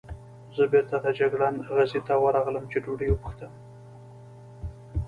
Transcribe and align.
زه 0.55 0.63
بېرته 0.73 0.95
د 1.01 1.07
جګړن 1.19 1.55
خزې 1.65 2.01
ته 2.07 2.13
ورغلم، 2.23 2.65
چې 2.71 2.77
ډوډۍ 2.83 3.09
وپوښتم. 3.11 3.51